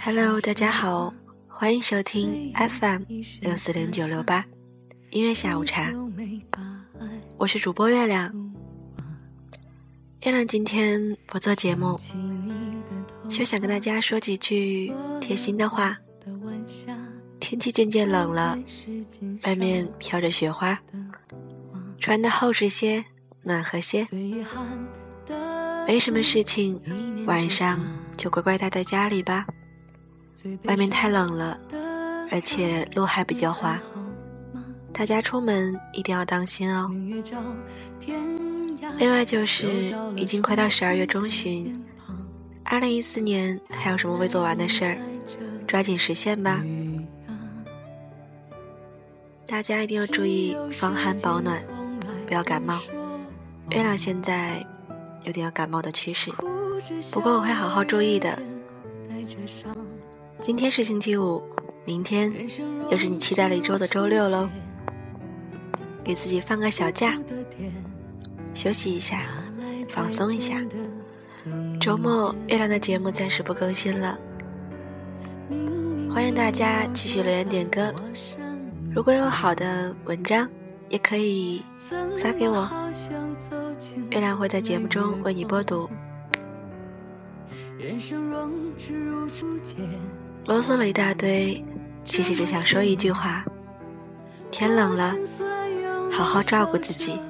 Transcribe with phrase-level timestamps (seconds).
[0.00, 1.12] Hello，大家好，
[1.48, 3.02] 欢迎收听 FM
[3.40, 4.44] 六四零九六八
[5.10, 5.90] 音乐下午茶，
[7.36, 8.32] 我是主播月亮。
[10.20, 11.98] 月亮今天不做节目，
[13.28, 15.98] 就想跟大家说几句贴心的话。
[17.40, 18.56] 天气渐渐冷了，
[19.42, 20.78] 外面飘着雪花，
[21.98, 23.04] 穿的厚实些，
[23.42, 24.06] 暖和些。
[25.86, 26.80] 没什么事情，
[27.26, 27.80] 晚上
[28.16, 29.46] 就乖乖待在家里吧。
[30.64, 31.58] 外面太冷了，
[32.30, 33.80] 而且路还比较滑，
[34.92, 36.88] 大家出门一定要当心哦。
[38.98, 41.84] 另外就是已经快到十二月中旬，
[42.64, 44.98] 二零一四年还有什么未做完的事儿，
[45.66, 46.62] 抓紧实现吧。
[49.46, 51.60] 大家一定要注意防寒保暖，
[52.26, 52.78] 不要感冒。
[53.70, 54.64] 月亮现在
[55.24, 56.30] 有点要感冒的趋势，
[57.12, 58.38] 不过我会好好注意的。
[60.40, 61.42] 今天是星期五，
[61.84, 62.32] 明天
[62.90, 64.48] 又是你期待了一周的周六喽。
[66.04, 67.16] 给自己放个小假，
[68.54, 69.24] 休息一下，
[69.88, 70.60] 放松一下。
[71.80, 74.18] 周末月亮的节目暂时不更新了，
[76.12, 77.92] 欢迎大家继续留言点歌。
[78.94, 80.48] 如果有好的文章，
[80.88, 81.62] 也可以
[82.22, 82.68] 发给我，
[84.10, 85.88] 月亮会在节目中为你播读。
[90.44, 91.64] 啰嗦了一大堆，
[92.04, 93.44] 其实只想说一句话：
[94.50, 95.14] 天冷了，
[96.10, 97.20] 好好照顾自己。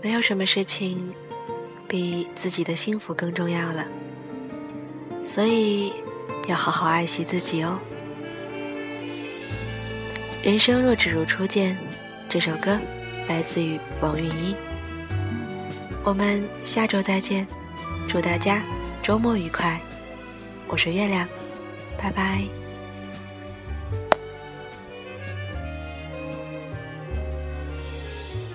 [0.00, 1.12] 没有什么事情
[1.88, 3.84] 比自己的幸福更重要了。
[5.24, 5.92] 所以，
[6.46, 7.78] 要好好爱惜自己哦。
[10.44, 11.76] 人生若只如初见，
[12.28, 12.78] 这首歌
[13.28, 14.56] 来自于王韵一。
[16.02, 17.46] 我们下周再见，
[18.08, 18.62] 祝大家
[19.02, 19.78] 周末愉快。
[20.66, 21.28] 我是月亮，
[21.98, 22.42] 拜拜。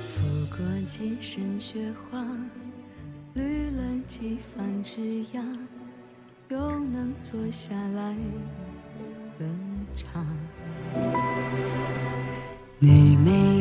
[0.07, 2.19] 拂过几身雪花，
[3.33, 5.43] 绿了几番枝桠。
[6.49, 8.15] 又能坐下来
[9.39, 9.45] 喝
[9.95, 10.23] 茶。
[12.77, 13.52] 你没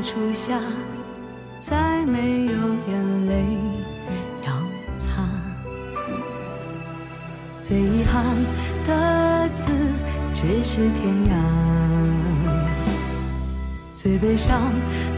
[0.00, 0.60] 初夏，
[1.60, 2.52] 再没有
[2.88, 3.44] 眼泪
[4.46, 4.52] 要
[4.98, 5.22] 擦。
[7.62, 8.24] 最遗憾
[8.86, 9.72] 的字
[10.32, 11.34] 只是天涯，
[13.94, 14.60] 最悲伤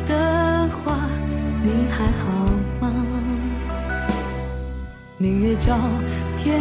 [0.06, 0.96] 的话，
[1.62, 2.24] 你还好
[2.80, 2.90] 吗？
[5.18, 5.78] 明月照
[6.38, 6.60] 天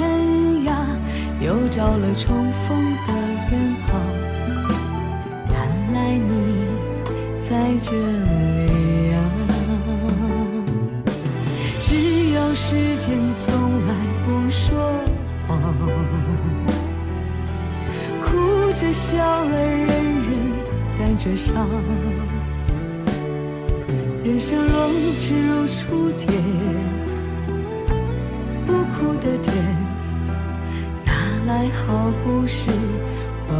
[0.65, 0.73] 涯，
[1.41, 3.13] 又照了重逢的
[3.51, 3.99] 远方。
[5.49, 5.53] 原
[5.93, 6.31] 来你
[7.53, 9.15] 在这里啊！
[11.81, 11.85] 只
[12.31, 13.45] 有时间从
[13.85, 13.93] 来
[14.25, 14.65] 不说
[15.47, 15.53] 谎，
[18.23, 18.25] 哭
[18.71, 20.33] 着笑了，人人
[20.97, 21.69] 带着伤。
[24.23, 26.27] 人生若只如初见。
[28.95, 29.53] 苦的甜，
[31.05, 31.13] 哪
[31.45, 32.69] 来好故事
[33.47, 33.53] 怀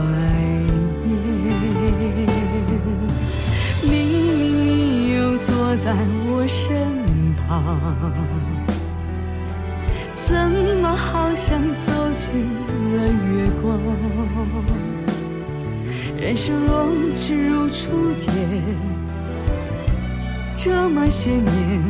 [5.83, 5.91] 在
[6.25, 7.61] 我身旁，
[10.15, 10.33] 怎
[10.81, 12.31] 么好像走进
[12.95, 13.77] 了月光？
[16.17, 18.33] 人生若只如初见，
[20.55, 21.83] 这么些年。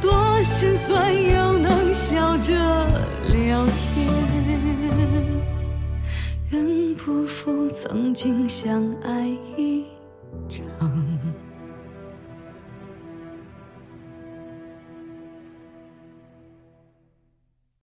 [0.00, 2.54] 多心酸，又能笑着
[3.26, 4.06] 聊天，
[6.50, 9.86] 愿不负曾经相爱一
[10.48, 10.62] 场。